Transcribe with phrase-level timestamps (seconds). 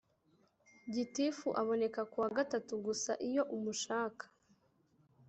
[0.93, 4.25] Gitifu aboneka kuwagatatu gusa iyo umushaka